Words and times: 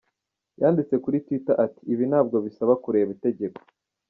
Yanditse 0.61 0.95
kuri 1.03 1.17
Twitter 1.25 1.55
ati 1.65 1.81
“Ibi 1.93 2.03
ntabwo 2.11 2.35
bisaba 2.45 2.73
kureba 2.83 3.09
itegeko. 3.15 3.59